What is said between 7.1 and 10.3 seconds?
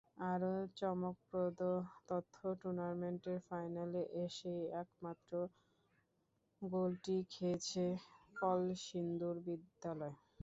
খেয়েছে কলসিন্দুর বিদ্যালয়।